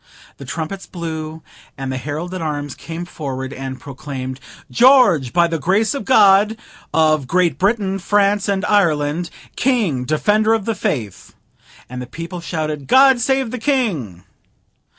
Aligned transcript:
The 0.37 0.45
trumpets 0.45 0.87
blew, 0.87 1.43
and 1.77 1.91
the 1.91 1.97
herald 1.97 2.33
at 2.33 2.41
arms 2.41 2.73
came 2.73 3.05
forward 3.05 3.53
and 3.53 3.79
proclaimed 3.79 4.39
GEORGE, 4.71 5.31
by 5.31 5.45
the 5.45 5.59
Grace 5.59 5.93
of 5.93 6.05
God, 6.05 6.57
of 6.91 7.27
Great 7.27 7.59
Britain, 7.59 7.99
France, 7.99 8.49
and 8.49 8.65
Ireland, 8.65 9.29
King, 9.55 10.03
Defender 10.05 10.55
of 10.55 10.65
the 10.65 10.73
Faith. 10.73 11.35
And 11.87 12.01
the 12.01 12.07
people 12.07 12.41
shouted 12.41 12.87
God 12.87 13.19
save 13.19 13.51
the 13.51 13.59
King! 13.59 14.23